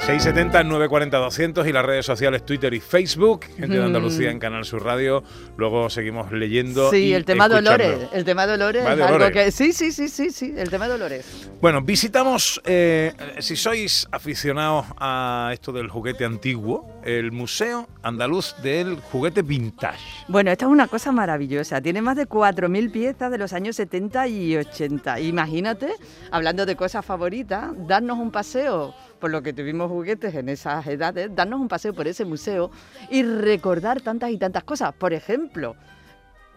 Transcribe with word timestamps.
670 0.00 0.64
940 0.64 1.16
200 1.18 1.66
y 1.68 1.72
las 1.72 1.84
redes 1.84 2.06
sociales 2.06 2.44
Twitter 2.44 2.72
y 2.72 2.80
Facebook, 2.80 3.44
gente 3.44 3.76
de 3.76 3.84
Andalucía 3.84 4.30
en 4.30 4.38
Canal 4.38 4.64
Sur 4.64 4.82
Radio. 4.82 5.22
Luego 5.58 5.90
seguimos 5.90 6.32
leyendo. 6.32 6.90
Sí, 6.90 7.08
y 7.08 7.14
el 7.14 7.26
tema. 7.26 7.48
Dolores. 7.48 8.08
El 8.12 8.24
tema 8.24 8.46
Dolores 8.46 8.84
Va 8.84 8.92
algo 8.92 9.30
que. 9.30 9.52
Sí, 9.52 9.74
sí, 9.74 9.92
sí, 9.92 10.08
sí, 10.08 10.30
sí. 10.30 10.54
El 10.56 10.70
tema 10.70 10.88
Dolores. 10.88 11.50
Bueno, 11.60 11.82
visitamos, 11.82 12.62
eh, 12.64 13.12
si 13.40 13.56
sois 13.56 14.08
aficionados 14.10 14.86
a 14.96 15.50
esto 15.52 15.70
del 15.70 15.88
juguete 15.88 16.24
antiguo, 16.24 17.00
el 17.04 17.30
Museo 17.30 17.86
Andaluz 18.02 18.54
del 18.62 18.96
Juguete 18.96 19.42
Vintage. 19.42 20.00
Bueno, 20.28 20.50
esta 20.50 20.64
es 20.64 20.70
una 20.70 20.88
cosa 20.88 21.12
maravillosa. 21.12 21.80
Tiene 21.82 22.00
más 22.00 22.16
de 22.16 22.26
4.000 22.26 22.90
piezas 22.90 23.30
de 23.30 23.38
los 23.38 23.52
años 23.52 23.76
70 23.76 24.28
y 24.28 24.56
80. 24.56 25.20
Imagínate, 25.20 25.92
hablando 26.30 26.64
de 26.64 26.74
cosas 26.74 27.04
favoritas, 27.04 27.70
darnos 27.86 28.18
un 28.18 28.30
paseo, 28.30 28.94
por 29.20 29.30
lo 29.30 29.42
que 29.42 29.52
tuvimos 29.52 29.90
juguetes 29.90 30.34
en 30.34 30.48
esas 30.48 30.86
edades, 30.86 31.30
darnos 31.34 31.60
un 31.60 31.68
paseo 31.68 31.92
por 31.92 32.08
ese 32.08 32.24
museo 32.24 32.70
y 33.10 33.22
recordar 33.22 34.00
tantas 34.00 34.30
y 34.30 34.38
tantas 34.38 34.64
cosas. 34.64 34.92
Por 34.94 35.12
ejemplo, 35.12 35.76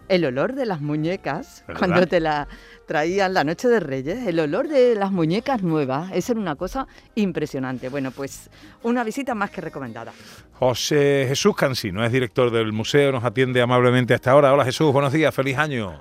el 0.07 0.25
olor 0.25 0.53
de 0.53 0.65
las 0.65 0.81
muñecas, 0.81 1.63
¿Verdad? 1.67 1.79
cuando 1.79 2.07
te 2.07 2.19
la 2.19 2.47
traían 2.87 3.33
la 3.33 3.43
noche 3.43 3.67
de 3.67 3.79
Reyes, 3.79 4.25
el 4.27 4.39
olor 4.39 4.67
de 4.67 4.95
las 4.95 5.11
muñecas 5.11 5.61
nuevas, 5.61 6.11
esa 6.13 6.33
era 6.33 6.41
una 6.41 6.55
cosa 6.55 6.87
impresionante. 7.15 7.89
Bueno, 7.89 8.11
pues 8.11 8.49
una 8.83 9.03
visita 9.03 9.35
más 9.35 9.51
que 9.51 9.61
recomendada. 9.61 10.13
José 10.53 11.25
Jesús 11.27 11.55
Cansino 11.55 12.03
es 12.03 12.11
director 12.11 12.51
del 12.51 12.73
museo, 12.73 13.11
nos 13.11 13.23
atiende 13.23 13.61
amablemente 13.61 14.13
hasta 14.13 14.31
ahora. 14.31 14.53
Hola 14.53 14.65
Jesús, 14.65 14.91
buenos 14.91 15.13
días, 15.13 15.33
feliz 15.33 15.57
año. 15.57 15.99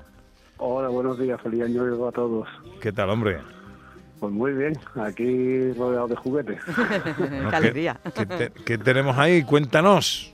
Hola, 0.59 0.89
buenos 0.89 1.19
días, 1.19 1.41
feliz 1.41 1.63
año 1.63 2.07
a 2.07 2.13
todos. 2.13 2.49
¿Qué 2.81 2.93
tal, 2.93 3.11
hombre? 3.11 3.41
Pues 4.23 4.33
muy 4.33 4.53
bien, 4.53 4.75
aquí 4.95 5.73
rodeado 5.73 6.07
de 6.07 6.15
juguetes. 6.15 6.61
Bueno, 7.19 7.41
Qué 7.43 7.51
¿qué- 7.51 7.57
alegría. 7.57 8.01
¿qué, 8.15 8.25
te- 8.27 8.53
qué 8.65 8.79
tenemos 8.79 9.19
ahí? 9.19 9.43
Cuéntanos. 9.43 10.33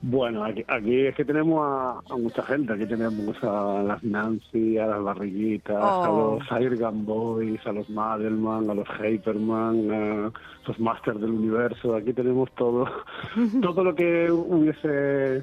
Bueno, 0.00 0.44
aquí, 0.44 0.64
aquí 0.68 1.06
es 1.06 1.16
que 1.16 1.24
tenemos 1.24 1.60
a, 1.60 1.98
a 2.08 2.16
mucha 2.16 2.40
gente, 2.44 2.72
aquí 2.72 2.86
tenemos 2.86 3.36
a 3.42 3.82
las 3.82 4.04
Nancy, 4.04 4.78
a 4.78 4.86
las 4.86 5.02
Barriguitas, 5.02 5.76
Oh. 5.82 6.04
a 6.04 6.08
los 6.38 6.52
Air 6.62 6.76
Gun 6.78 7.04
Boys, 7.04 7.66
a 7.66 7.72
los 7.72 7.90
Madelman, 7.90 8.70
a 8.70 8.74
los 8.74 8.86
Hyperman, 9.00 9.90
a 9.90 10.32
los 10.68 10.78
Masters 10.78 11.20
del 11.20 11.30
Universo, 11.32 11.96
aquí 11.96 12.12
tenemos 12.12 12.48
todo, 12.54 12.86
todo 13.60 13.82
lo 13.82 13.92
que 13.92 14.30
hubiese 14.30 15.42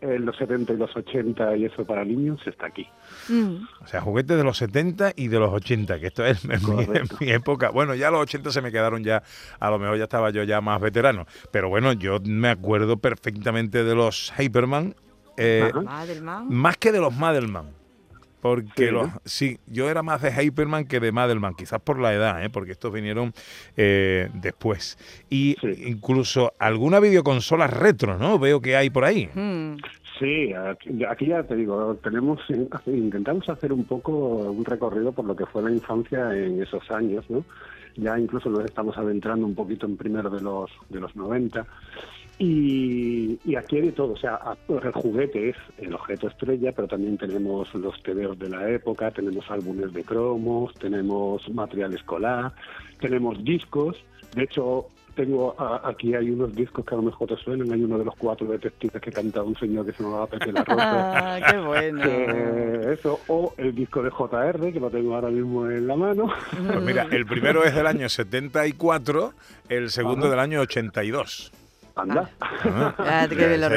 en 0.00 0.24
los 0.24 0.36
70 0.36 0.72
y 0.72 0.76
los 0.76 0.96
80 0.96 1.56
y 1.56 1.64
eso 1.64 1.84
para 1.84 2.04
niños 2.04 2.40
está 2.46 2.66
aquí. 2.66 2.86
Mm. 3.28 3.56
O 3.82 3.86
sea, 3.86 4.00
juguetes 4.00 4.36
de 4.36 4.44
los 4.44 4.56
70 4.58 5.12
y 5.16 5.28
de 5.28 5.38
los 5.38 5.52
80, 5.52 5.98
que 5.98 6.06
esto 6.06 6.24
es 6.24 6.44
mi, 6.44 6.54
mi 7.20 7.30
época. 7.30 7.70
Bueno, 7.70 7.94
ya 7.94 8.10
los 8.10 8.22
80 8.22 8.50
se 8.50 8.62
me 8.62 8.70
quedaron 8.70 9.02
ya, 9.02 9.22
a 9.58 9.70
lo 9.70 9.78
mejor 9.78 9.98
ya 9.98 10.04
estaba 10.04 10.30
yo 10.30 10.42
ya 10.44 10.60
más 10.60 10.80
veterano. 10.80 11.26
Pero 11.50 11.68
bueno, 11.68 11.92
yo 11.92 12.18
me 12.24 12.48
acuerdo 12.48 12.98
perfectamente 12.98 13.84
de 13.84 13.94
los 13.94 14.32
Hyperman, 14.38 14.94
eh, 15.36 15.70
más 16.48 16.76
que 16.76 16.92
de 16.92 17.00
los 17.00 17.16
Madelman. 17.16 17.77
Porque 18.40 18.86
Sí, 18.86 18.92
los, 18.92 19.08
sí, 19.24 19.58
yo 19.66 19.90
era 19.90 20.02
más 20.02 20.22
de 20.22 20.30
Hyperman 20.32 20.86
que 20.86 21.00
de 21.00 21.10
Madelman, 21.12 21.54
quizás 21.54 21.80
por 21.80 21.98
la 21.98 22.14
edad, 22.14 22.44
¿eh? 22.44 22.50
porque 22.50 22.72
estos 22.72 22.92
vinieron 22.92 23.32
eh, 23.76 24.28
después. 24.34 24.96
Y 25.28 25.56
Sí. 25.60 25.84
incluso 25.86 26.52
alguna 26.58 27.00
videoconsola 27.00 27.66
retro, 27.66 28.16
¿no? 28.18 28.38
Veo 28.38 28.60
que 28.60 28.76
hay 28.76 28.90
por 28.90 29.04
ahí. 29.04 29.28
Mm. 29.34 29.76
Sí, 30.18 30.52
aquí, 30.52 31.04
aquí 31.04 31.26
ya 31.26 31.44
te 31.44 31.54
digo, 31.54 31.94
tenemos 32.02 32.40
intentamos 32.86 33.48
hacer 33.48 33.72
un 33.72 33.84
poco 33.84 34.12
un 34.12 34.64
recorrido 34.64 35.12
por 35.12 35.24
lo 35.24 35.36
que 35.36 35.46
fue 35.46 35.62
la 35.62 35.70
infancia 35.70 36.34
en 36.36 36.60
esos 36.62 36.90
años, 36.90 37.24
¿no? 37.28 37.44
Ya 38.00 38.18
incluso 38.18 38.48
nos 38.48 38.64
estamos 38.64 38.96
adentrando 38.96 39.44
un 39.46 39.54
poquito 39.54 39.84
en 39.86 39.96
primero 39.96 40.30
de 40.30 40.40
los 40.40 40.70
de 40.88 41.00
los 41.00 41.14
90 41.16 41.66
y, 42.38 43.38
y 43.44 43.56
aquí 43.56 43.76
hay 43.76 43.82
de 43.86 43.92
todo, 43.92 44.12
o 44.12 44.16
sea, 44.16 44.34
a- 44.36 44.56
el 44.68 44.92
juguete 44.92 45.50
es 45.50 45.56
el 45.78 45.92
objeto 45.92 46.28
estrella, 46.28 46.70
pero 46.72 46.86
también 46.86 47.18
tenemos 47.18 47.74
los 47.74 48.00
TVOs 48.02 48.38
de 48.38 48.48
la 48.48 48.70
época, 48.70 49.10
tenemos 49.10 49.50
álbumes 49.50 49.92
de 49.92 50.04
cromos, 50.04 50.72
tenemos 50.74 51.48
material 51.52 51.94
escolar, 51.94 52.52
tenemos 53.00 53.42
discos, 53.42 53.96
de 54.36 54.44
hecho 54.44 54.86
tengo 55.18 55.54
a- 55.58 55.88
aquí 55.88 56.14
hay 56.14 56.30
unos 56.30 56.54
discos 56.54 56.84
que 56.86 56.94
a 56.94 56.96
lo 56.96 57.02
mejor 57.02 57.28
te 57.28 57.36
suenan, 57.36 57.70
hay 57.72 57.82
uno 57.82 57.98
de 57.98 58.04
los 58.04 58.14
cuatro 58.16 58.46
detectives 58.46 59.02
que 59.02 59.10
cantaba 59.10 59.44
un 59.46 59.56
señor 59.58 59.84
que 59.84 59.92
se 59.92 60.02
llamaba 60.02 60.26
Pepe 60.28 60.52
la 60.52 60.64
Rosa. 60.64 60.78
Ah, 61.38 61.40
qué 61.50 61.58
bueno. 61.58 62.02
que 62.02 62.92
eso, 62.92 63.20
o 63.26 63.52
el 63.58 63.74
disco 63.74 64.02
de 64.02 64.10
JR, 64.10 64.72
que 64.72 64.80
lo 64.80 64.88
tengo 64.90 65.14
ahora 65.14 65.28
mismo 65.28 65.68
en 65.68 65.86
la 65.86 65.96
mano. 65.96 66.32
Pues 66.66 66.80
mira, 66.82 67.06
el 67.10 67.26
primero 67.26 67.64
es 67.64 67.74
del 67.74 67.86
año 67.86 68.08
74, 68.08 69.32
el 69.68 69.90
segundo 69.90 70.26
Ajá. 70.26 70.30
del 70.30 70.38
año 70.40 70.60
82. 70.60 71.52
Anda. 71.96 72.30
Ah, 72.40 72.94
Ah, 72.98 73.26
qué 73.28 73.34
bien 73.34 73.60
lo. 73.60 73.68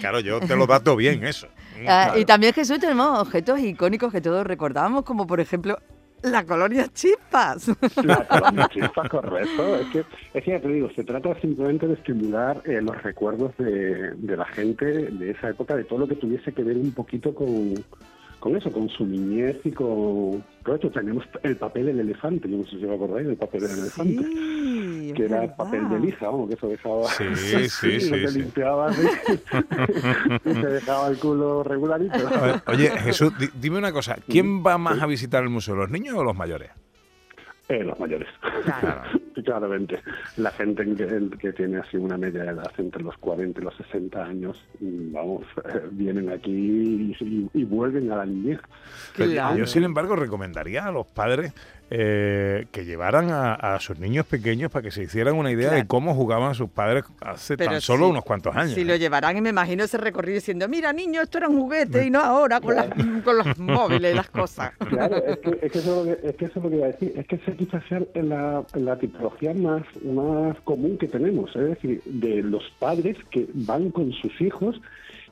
Claro, 0.00 0.20
yo 0.20 0.40
te 0.40 0.56
lo 0.56 0.66
dato 0.66 0.96
bien 0.96 1.24
eso. 1.24 1.46
Ah, 1.86 2.14
Y 2.16 2.24
también, 2.24 2.54
Jesús, 2.54 2.78
tenemos 2.80 3.20
objetos 3.20 3.60
icónicos 3.60 4.10
que 4.10 4.20
todos 4.20 4.46
recordamos, 4.46 5.04
como 5.04 5.26
por 5.26 5.38
ejemplo 5.40 5.78
la 6.22 6.44
colonia 6.44 6.86
Chispas. 6.88 7.70
La 8.04 8.26
colonia 8.26 8.68
chispas, 8.68 9.08
correcto. 9.08 9.76
Es 9.76 9.86
que, 9.88 10.04
es 10.34 10.44
que 10.44 10.50
ya 10.50 10.60
te 10.60 10.68
digo, 10.68 10.90
se 10.94 11.04
trata 11.04 11.38
simplemente 11.40 11.86
de 11.86 11.94
estimular 11.94 12.60
eh, 12.64 12.80
los 12.80 13.00
recuerdos 13.02 13.56
de, 13.58 14.12
de 14.14 14.36
la 14.36 14.46
gente 14.46 14.84
de 14.84 15.30
esa 15.30 15.50
época, 15.50 15.76
de 15.76 15.84
todo 15.84 16.00
lo 16.00 16.08
que 16.08 16.16
tuviese 16.16 16.52
que 16.52 16.62
ver 16.62 16.76
un 16.76 16.92
poquito 16.92 17.34
con, 17.34 17.74
con 18.40 18.56
eso, 18.56 18.70
con 18.70 18.88
su 18.88 19.04
niñez 19.06 19.56
y 19.64 19.72
con... 19.72 20.42
Correcto, 20.62 20.90
tenemos 20.90 21.24
el 21.42 21.56
papel 21.56 21.86
del 21.86 22.00
elefante, 22.00 22.48
yo 22.48 22.58
no 22.58 22.64
sé 22.64 22.78
si 22.78 22.84
os 22.84 22.92
acordáis 22.92 23.26
del 23.26 23.36
papel 23.36 23.62
del 23.62 23.78
elefante. 23.78 24.24
Que 25.14 25.24
era 25.26 25.40
verdad. 25.40 25.56
papel 25.56 25.88
de 25.88 26.00
lija, 26.00 26.26
vamos, 26.26 26.48
que 26.48 26.54
eso 26.54 26.68
dejaba... 26.68 27.06
Sí, 27.08 27.24
sí, 27.36 27.68
sí, 27.68 28.00
se 28.00 28.28
sí. 28.28 28.38
limpiaba 28.40 28.88
así, 28.88 29.06
y 30.44 30.50
se 30.54 30.66
dejaba 30.66 31.08
el 31.08 31.18
culo 31.18 31.62
regularito. 31.62 32.14
Ver, 32.40 32.62
Oye, 32.66 32.90
Jesús, 32.90 33.36
di- 33.38 33.50
dime 33.60 33.78
una 33.78 33.92
cosa. 33.92 34.16
¿Quién 34.28 34.64
va 34.64 34.78
más 34.78 35.00
a 35.02 35.06
visitar 35.06 35.42
el 35.42 35.48
museo, 35.50 35.74
los 35.74 35.90
niños 35.90 36.14
o 36.16 36.24
los 36.24 36.36
mayores? 36.36 36.70
Eh, 37.68 37.84
los 37.84 38.00
mayores. 38.00 38.28
Claro. 38.64 39.02
Claramente. 39.44 40.00
La 40.38 40.50
gente 40.50 40.82
en 40.82 40.96
que, 40.96 41.04
en 41.04 41.30
que 41.30 41.52
tiene 41.52 41.78
así 41.78 41.96
una 41.98 42.16
media 42.16 42.44
edad 42.44 42.72
entre 42.78 43.02
los 43.02 43.16
40 43.18 43.60
y 43.60 43.64
los 43.64 43.76
60 43.76 44.24
años, 44.24 44.64
mm, 44.80 45.12
vamos, 45.12 45.44
eh, 45.66 45.82
vienen 45.92 46.30
aquí 46.30 46.50
y, 46.50 47.16
y- 47.20 47.50
y 47.52 47.64
vuelven 47.64 48.10
a 48.10 48.16
la 48.16 48.26
niñez. 48.26 48.58
Claro. 49.14 49.58
Yo, 49.58 49.66
sin 49.66 49.84
embargo, 49.84 50.16
recomendaría 50.16 50.86
a 50.86 50.90
los 50.92 51.06
padres 51.08 51.52
eh, 51.90 52.66
que 52.70 52.84
llevaran 52.84 53.30
a, 53.30 53.54
a 53.54 53.80
sus 53.80 53.98
niños 53.98 54.26
pequeños 54.26 54.70
para 54.70 54.82
que 54.82 54.90
se 54.90 55.02
hicieran 55.02 55.34
una 55.34 55.50
idea 55.50 55.70
de 55.70 55.86
cómo 55.86 56.14
jugaban 56.14 56.54
sus 56.54 56.68
padres 56.68 57.04
hace 57.20 57.56
Pero 57.56 57.72
tan 57.72 57.80
solo 57.80 58.08
unos 58.08 58.24
cuantos 58.24 58.54
años. 58.54 58.74
Si 58.74 58.84
lo 58.84 58.94
¿eh? 58.94 58.98
llevarán, 58.98 59.38
y 59.38 59.40
me 59.40 59.50
imagino 59.50 59.84
ese 59.84 59.96
recorrido 59.96 60.34
diciendo, 60.34 60.68
mira, 60.68 60.92
niño, 60.92 61.22
esto 61.22 61.38
era 61.38 61.48
un 61.48 61.58
juguete 61.60 62.06
y 62.06 62.10
no 62.10 62.20
ahora 62.20 62.60
con, 62.60 62.76
las, 62.76 62.88
con 63.24 63.38
los 63.38 63.58
móviles 63.58 64.12
y 64.12 64.16
las 64.16 64.28
cosas. 64.28 64.72
Claro, 64.88 65.16
es 65.16 65.38
que, 65.38 65.58
es 65.62 65.72
que 65.72 65.78
eso, 65.78 66.02
es 66.02 66.06
lo 66.08 66.16
que, 66.16 66.28
es 66.28 66.36
que 66.36 66.44
eso 66.44 66.58
es 66.58 66.64
lo 66.64 66.70
que 66.70 66.76
iba 66.76 66.86
a 66.86 66.90
decir. 66.90 67.12
Es 67.16 67.26
que 67.26 67.36
ese 67.36 67.56
quizás 67.56 67.82
sea 67.88 68.02
la, 68.14 68.64
la 68.74 68.98
tipología 68.98 69.54
más, 69.54 69.82
más 70.04 70.60
común 70.64 70.98
que 70.98 71.08
tenemos. 71.08 71.54
Es 71.56 71.68
decir, 71.68 72.02
de 72.04 72.42
los 72.42 72.64
padres 72.78 73.16
que 73.30 73.46
van 73.54 73.90
con 73.90 74.12
sus 74.12 74.38
hijos 74.40 74.78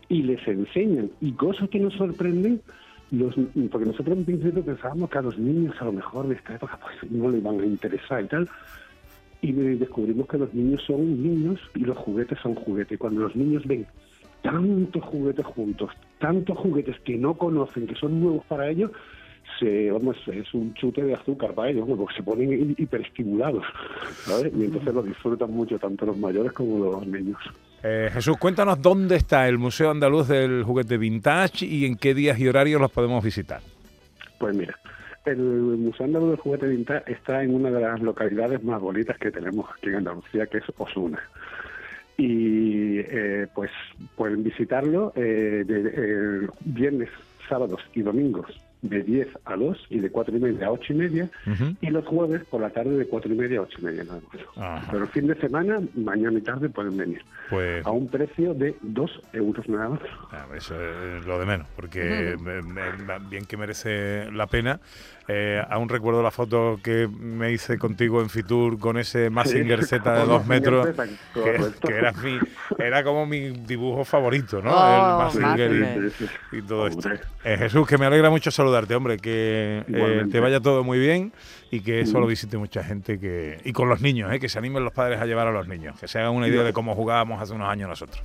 y 0.09 0.23
les 0.23 0.47
enseñan. 0.49 1.11
Y 1.21 1.33
cosas 1.33 1.69
que 1.69 1.81
nos 1.81 1.95
sorprenden, 1.95 2.63
los, 3.11 3.35
porque 3.71 3.87
nosotros 3.87 4.17
en 4.19 4.25
principio 4.25 4.63
pensábamos 4.65 5.11
que 5.11 5.19
a 5.19 5.23
los 5.23 5.39
niños 5.39 5.75
a 5.81 5.85
lo 5.85 5.93
mejor 5.93 6.29
de 6.29 6.35
esta 6.35 6.55
época 6.57 6.79
pues, 6.83 7.11
no 7.11 7.31
le 7.31 7.39
iban 7.39 7.61
a 7.61 7.67
interesar 7.67 8.25
y 8.25 8.29
tal. 8.29 8.49
Y 9.43 9.53
descubrimos 9.53 10.27
que 10.27 10.39
los 10.39 10.53
niños 10.55 10.83
son 10.87 11.23
niños 11.23 11.61
y 11.75 11.81
los 11.81 11.97
juguetes 11.99 12.39
son 12.43 12.55
juguetes. 12.55 12.95
Y 12.95 12.99
cuando 12.99 13.21
los 13.21 13.37
niños 13.37 13.65
ven 13.67 13.87
tantos 14.43 15.05
juguetes 15.05 15.45
juntos, 15.45 15.91
tantos 16.19 16.59
juguetes 16.59 16.99
que 17.01 17.17
no 17.17 17.35
conocen, 17.35 17.87
que 17.87 17.95
son 17.95 18.21
nuevos 18.21 18.45
para 18.47 18.69
ellos, 18.71 18.91
se, 19.61 19.91
vamos, 19.91 20.17
es 20.27 20.53
un 20.55 20.75
chute 20.75 21.03
de 21.05 21.15
azúcar 21.15 21.55
para 21.55 21.71
ellos, 21.71 21.87
porque 21.89 22.15
se 22.17 22.23
ponen 22.23 22.53
hi- 22.53 22.75
hiperestimulados, 22.77 23.65
¿sabes? 24.25 24.53
Y 24.57 24.65
entonces 24.65 24.93
lo 24.93 25.03
disfrutan 25.03 25.53
mucho 25.53 25.79
tanto 25.79 26.07
los 26.07 26.17
mayores 26.19 26.53
como 26.53 26.79
los 26.79 27.07
niños. 27.07 27.39
Eh, 27.89 28.11
Jesús, 28.13 28.37
cuéntanos 28.37 28.83
dónde 28.83 29.15
está 29.15 29.47
el 29.47 29.59
Museo 29.59 29.93
Andaluz 29.93 30.27
del 30.27 30.65
Juguete 30.65 30.99
Vintage 30.99 31.65
y 31.65 31.85
en 31.85 31.95
qué 31.95 32.15
días 32.15 32.37
y 32.41 32.49
horarios 32.49 32.81
los 32.81 32.91
podemos 32.91 33.23
visitar. 33.23 33.61
Pues 34.41 34.57
mira, 34.57 34.77
el 35.25 35.39
Museo 35.39 36.07
Andaluz 36.07 36.31
del 36.31 36.39
Juguete 36.39 36.67
Vintage 36.67 37.13
está 37.13 37.45
en 37.45 37.55
una 37.55 37.71
de 37.71 37.81
las 37.81 38.01
localidades 38.01 38.65
más 38.65 38.81
bonitas 38.81 39.17
que 39.19 39.31
tenemos 39.31 39.71
aquí 39.71 39.91
en 39.91 39.97
Andalucía, 39.97 40.47
que 40.47 40.59
es 40.59 40.65
Osuna. 40.77 41.21
Y 42.17 42.99
eh, 42.99 43.47
pues 43.55 43.71
pueden 44.17 44.43
visitarlo 44.43 45.13
eh, 45.15 45.63
de, 45.65 46.49
viernes, 46.65 47.11
sábados 47.49 47.83
y 47.95 48.03
domingos 48.03 48.47
de 48.89 49.03
10 49.03 49.29
a 49.45 49.57
2 49.57 49.87
y 49.91 49.99
de 50.01 50.11
4 50.11 50.37
y 50.37 50.41
media 50.41 50.67
a 50.67 50.73
8 50.73 50.93
y 50.93 50.97
media, 50.97 51.31
Ujú. 51.47 51.75
y 51.81 51.87
los 51.91 52.05
jueves 52.07 52.43
por 52.51 52.61
la 52.61 52.71
tarde 52.71 52.97
de 52.97 53.07
4 53.07 53.33
y 53.33 53.37
media 53.37 53.59
a 53.59 53.63
8 53.63 53.79
y 53.81 53.85
media. 53.85 54.05
nada 54.05 54.21
más. 54.57 54.85
Pero 54.91 55.03
el 55.05 55.11
fin 55.11 55.27
de 55.27 55.35
semana, 55.37 55.81
mañana 55.95 56.39
y 56.39 56.43
tarde 56.43 56.69
pueden 56.69 56.97
venir. 56.97 57.23
Pues 57.51 57.85
A 57.87 57.91
un 57.91 58.09
precio 58.09 58.55
de 58.55 58.77
2 58.83 59.11
euros 59.33 59.69
nada 59.69 59.89
más. 59.91 60.01
Ah, 60.33 60.47
Eso 60.57 60.75
es 60.81 61.25
lo 61.27 61.39
de 61.39 61.47
menos, 61.47 61.67
porque 61.77 62.37
me- 62.41 62.63
me- 62.63 63.19
bien 63.29 63.45
que 63.45 63.57
merece 63.57 64.31
la 64.33 64.47
pena. 64.47 64.81
Eh, 65.29 65.61
aún 65.71 65.89
recuerdo 65.89 66.23
la 66.23 66.31
foto 66.31 66.79
que 66.83 67.09
me 67.09 67.51
hice 67.51 67.79
contigo 67.79 68.21
en 68.23 68.31
Fitur 68.31 68.79
con 68.79 68.97
ese 68.97 69.29
Massinger 69.29 69.85
Z 69.85 70.13
de 70.13 70.21
con 70.21 70.29
dos 70.29 70.47
Mazinger 70.47 70.73
metros, 70.73 70.97
Z, 70.97 71.07
que, 71.35 71.87
que 71.89 71.95
era, 71.95 72.13
mi, 72.13 72.39
era 72.79 73.03
como 73.03 73.27
mi 73.27 73.51
dibujo 73.51 74.05
favorito, 74.05 74.63
¿no? 74.63 74.71
Oh, 74.71 75.31
El 75.33 75.43
Mazinger 75.43 76.11
y- 76.53 76.59
y, 76.59 76.63
todo 76.63 76.87
esto. 76.87 77.11
Eh, 77.45 77.57
Jesús, 77.59 77.87
que 77.89 77.99
me 77.99 78.07
alegra 78.07 78.31
mucho 78.31 78.53
saludarte, 78.77 78.95
hombre, 78.95 79.17
que 79.17 79.85
eh, 79.89 80.25
te 80.31 80.41
vaya 80.41 80.61
todo 80.61 80.85
muy 80.85 80.99
bien 80.99 81.33
y 81.71 81.81
que 81.81 82.01
eso 82.01 82.21
lo 82.21 82.27
visite 82.27 82.57
mucha 82.59 82.83
gente 82.83 83.19
que 83.19 83.59
y 83.65 83.73
con 83.73 83.89
los 83.89 84.01
niños, 84.01 84.33
eh, 84.33 84.39
que 84.39 84.49
se 84.49 84.59
animen 84.59 84.85
los 84.85 84.93
padres 84.93 85.21
a 85.21 85.27
llevar 85.27 85.47
a 85.47 85.53
los 85.53 85.67
niños, 85.67 85.99
que 85.99 86.09
se 86.09 86.19
hagan 86.19 86.33
una 86.33 86.49
idea 86.49 86.63
de 86.63 86.73
cómo 86.73 86.95
jugábamos 86.95 87.41
hace 87.41 87.55
unos 87.55 87.69
años 87.69 87.89
nosotros. 87.89 88.23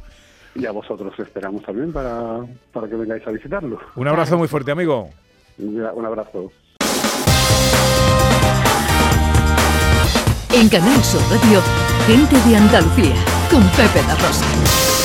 Y 0.56 0.66
a 0.66 0.72
vosotros 0.72 1.18
esperamos 1.18 1.64
también 1.64 1.94
para, 1.94 2.40
para 2.74 2.88
que 2.88 2.96
vengáis 2.96 3.26
a 3.26 3.32
visitarlo. 3.32 3.80
Un 3.96 4.08
abrazo 4.08 4.38
muy 4.38 4.48
fuerte, 4.50 4.72
amigo. 4.72 5.10
Un 5.58 5.82
un 5.82 6.06
abrazo. 6.06 6.52
En 10.54 10.68
Canal 10.68 11.02
Sur 11.02 11.22
Radio, 11.30 11.62
gente 12.06 12.36
de 12.50 12.56
Andalucía, 12.58 13.16
con 13.50 13.64
Pepe 13.70 14.06
da 14.06 14.16
Rosa. 14.16 15.01